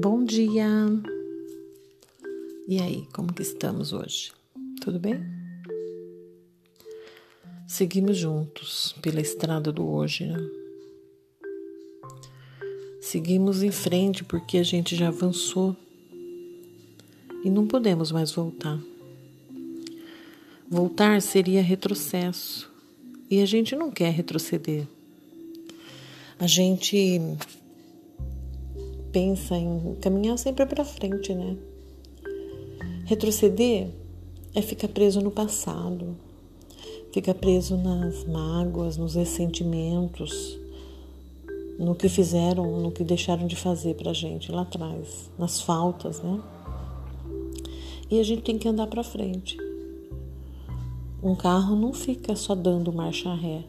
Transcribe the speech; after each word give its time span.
Bom 0.00 0.22
dia! 0.22 0.68
E 2.68 2.80
aí, 2.80 3.08
como 3.12 3.32
que 3.32 3.42
estamos 3.42 3.92
hoje? 3.92 4.30
Tudo 4.80 5.00
bem? 5.00 5.20
Seguimos 7.66 8.16
juntos 8.16 8.94
pela 9.02 9.20
estrada 9.20 9.72
do 9.72 9.84
hoje, 9.88 10.24
né? 10.24 10.38
Seguimos 13.00 13.64
em 13.64 13.72
frente 13.72 14.22
porque 14.22 14.58
a 14.58 14.62
gente 14.62 14.94
já 14.94 15.08
avançou 15.08 15.76
e 17.44 17.50
não 17.50 17.66
podemos 17.66 18.12
mais 18.12 18.30
voltar. 18.30 18.78
Voltar 20.68 21.20
seria 21.20 21.60
retrocesso 21.60 22.70
e 23.28 23.42
a 23.42 23.46
gente 23.46 23.74
não 23.74 23.90
quer 23.90 24.12
retroceder. 24.12 24.86
A 26.38 26.46
gente 26.46 27.20
pensa 29.18 29.56
em 29.56 29.96
caminhar 30.00 30.38
sempre 30.38 30.64
para 30.64 30.84
frente, 30.84 31.34
né? 31.34 31.56
Retroceder 33.04 33.88
é 34.54 34.62
ficar 34.62 34.86
preso 34.86 35.20
no 35.20 35.32
passado, 35.32 36.16
fica 37.12 37.34
preso 37.34 37.76
nas 37.76 38.24
mágoas, 38.24 38.96
nos 38.96 39.16
ressentimentos, 39.16 40.56
no 41.80 41.96
que 41.96 42.08
fizeram, 42.08 42.80
no 42.80 42.92
que 42.92 43.02
deixaram 43.02 43.48
de 43.48 43.56
fazer 43.56 43.96
pra 43.96 44.12
gente 44.12 44.52
lá 44.52 44.62
atrás, 44.62 45.28
nas 45.36 45.60
faltas, 45.60 46.22
né? 46.22 46.40
E 48.08 48.20
a 48.20 48.22
gente 48.22 48.42
tem 48.42 48.56
que 48.56 48.68
andar 48.68 48.86
para 48.86 49.02
frente. 49.02 49.56
Um 51.20 51.34
carro 51.34 51.74
não 51.74 51.92
fica 51.92 52.36
só 52.36 52.54
dando 52.54 52.92
marcha 52.92 53.34
ré. 53.34 53.64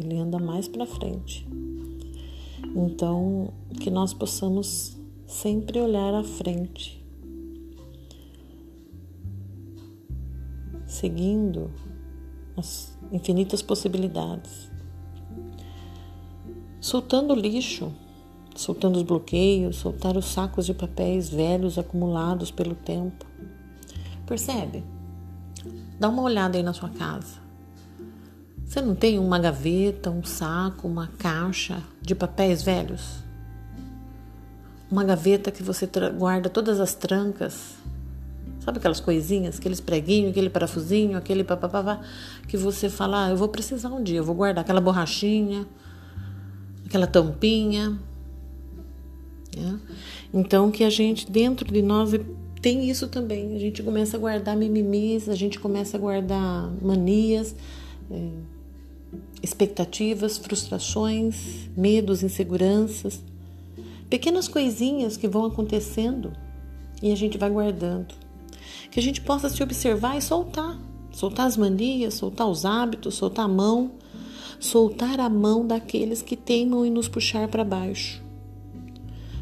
Ele 0.00 0.16
anda 0.16 0.38
mais 0.38 0.66
para 0.66 0.86
frente. 0.86 1.46
Então, 2.74 3.52
que 3.80 3.90
nós 3.90 4.12
possamos 4.12 4.96
sempre 5.26 5.80
olhar 5.80 6.14
à 6.14 6.22
frente, 6.22 7.04
seguindo 10.86 11.70
as 12.56 12.96
infinitas 13.12 13.60
possibilidades, 13.62 14.70
soltando 16.80 17.32
o 17.32 17.36
lixo, 17.36 17.92
soltando 18.54 18.96
os 18.96 19.02
bloqueios, 19.02 19.76
soltar 19.76 20.16
os 20.16 20.26
sacos 20.26 20.66
de 20.66 20.72
papéis 20.72 21.28
velhos 21.28 21.78
acumulados 21.78 22.50
pelo 22.50 22.74
tempo. 22.74 23.26
Percebe? 24.26 24.84
Dá 25.98 26.08
uma 26.08 26.22
olhada 26.22 26.56
aí 26.56 26.62
na 26.62 26.72
sua 26.72 26.88
casa. 26.88 27.45
Você 28.66 28.82
não 28.82 28.96
tem 28.96 29.16
uma 29.18 29.38
gaveta, 29.38 30.10
um 30.10 30.24
saco, 30.24 30.88
uma 30.88 31.06
caixa 31.18 31.82
de 32.02 32.16
papéis 32.16 32.62
velhos? 32.62 33.24
Uma 34.90 35.04
gaveta 35.04 35.52
que 35.52 35.62
você 35.62 35.88
guarda 36.18 36.50
todas 36.50 36.80
as 36.80 36.92
trancas? 36.92 37.76
Sabe 38.60 38.78
aquelas 38.78 38.98
coisinhas, 38.98 39.58
aqueles 39.58 39.80
preguinhos, 39.80 40.32
aquele 40.32 40.50
parafusinho, 40.50 41.16
aquele 41.16 41.44
papapá, 41.44 42.00
que 42.48 42.56
você 42.56 42.90
fala, 42.90 43.26
ah, 43.26 43.30
eu 43.30 43.36
vou 43.36 43.48
precisar 43.48 43.88
um 43.90 44.02
dia, 44.02 44.18
eu 44.18 44.24
vou 44.24 44.34
guardar 44.34 44.64
aquela 44.64 44.80
borrachinha, 44.80 45.64
aquela 46.84 47.06
tampinha. 47.06 47.96
É? 49.56 49.74
Então, 50.34 50.72
que 50.72 50.82
a 50.82 50.90
gente, 50.90 51.30
dentro 51.30 51.72
de 51.72 51.80
nós, 51.80 52.10
tem 52.60 52.90
isso 52.90 53.06
também. 53.06 53.54
A 53.54 53.58
gente 53.60 53.80
começa 53.80 54.16
a 54.16 54.20
guardar 54.20 54.56
mimimis, 54.56 55.28
a 55.28 55.36
gente 55.36 55.60
começa 55.60 55.96
a 55.96 56.00
guardar 56.00 56.68
manias. 56.82 57.54
É, 58.10 58.55
expectativas, 59.42 60.38
frustrações, 60.38 61.68
medos, 61.76 62.22
inseguranças, 62.22 63.22
pequenas 64.08 64.48
coisinhas 64.48 65.16
que 65.16 65.28
vão 65.28 65.44
acontecendo 65.44 66.32
e 67.02 67.12
a 67.12 67.16
gente 67.16 67.38
vai 67.38 67.50
guardando. 67.50 68.14
Que 68.90 68.98
a 68.98 69.02
gente 69.02 69.20
possa 69.20 69.48
se 69.48 69.62
observar 69.62 70.16
e 70.16 70.22
soltar, 70.22 70.78
soltar 71.12 71.46
as 71.46 71.56
manias, 71.56 72.14
soltar 72.14 72.48
os 72.48 72.64
hábitos, 72.64 73.14
soltar 73.14 73.44
a 73.44 73.48
mão, 73.48 73.92
soltar 74.58 75.20
a 75.20 75.28
mão 75.28 75.66
daqueles 75.66 76.22
que 76.22 76.36
teimam 76.36 76.84
em 76.84 76.90
nos 76.90 77.08
puxar 77.08 77.48
para 77.48 77.64
baixo. 77.64 78.22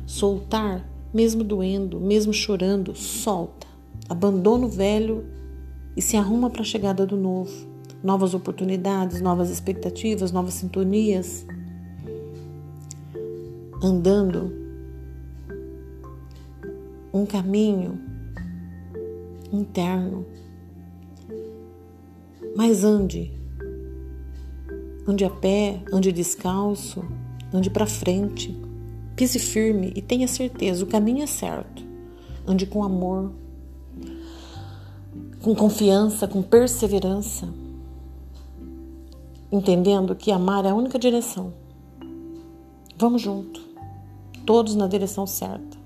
Soltar, 0.06 0.86
mesmo 1.12 1.44
doendo, 1.44 2.00
mesmo 2.00 2.32
chorando, 2.32 2.94
solta. 2.94 3.66
Abandona 4.08 4.66
o 4.66 4.68
velho 4.68 5.24
e 5.96 6.02
se 6.02 6.16
arruma 6.16 6.50
para 6.50 6.62
a 6.62 6.64
chegada 6.64 7.06
do 7.06 7.16
novo 7.16 7.73
novas 8.04 8.34
oportunidades, 8.34 9.22
novas 9.22 9.48
expectativas, 9.48 10.30
novas 10.30 10.52
sintonias, 10.52 11.46
andando 13.82 14.52
um 17.14 17.24
caminho 17.24 17.98
interno. 19.50 20.26
Mas 22.54 22.84
ande, 22.84 23.32
ande 25.08 25.24
a 25.24 25.30
pé, 25.30 25.82
ande 25.90 26.12
descalço, 26.12 27.02
ande 27.54 27.70
para 27.70 27.86
frente, 27.86 28.54
pise 29.16 29.38
firme 29.38 29.94
e 29.96 30.02
tenha 30.02 30.28
certeza, 30.28 30.84
o 30.84 30.86
caminho 30.86 31.22
é 31.22 31.26
certo. 31.26 31.82
Ande 32.46 32.66
com 32.66 32.84
amor, 32.84 33.32
com 35.40 35.54
confiança, 35.54 36.28
com 36.28 36.42
perseverança 36.42 37.63
entendendo 39.54 40.16
que 40.16 40.32
amar 40.32 40.64
é 40.64 40.70
a 40.70 40.74
única 40.74 40.98
direção. 40.98 41.54
Vamos 42.96 43.22
junto, 43.22 43.60
todos 44.44 44.74
na 44.74 44.88
direção 44.88 45.26
certa. 45.26 45.78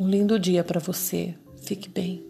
Um 0.00 0.08
lindo 0.08 0.38
dia 0.38 0.64
para 0.64 0.80
você. 0.80 1.34
Fique 1.62 1.88
bem. 1.88 2.24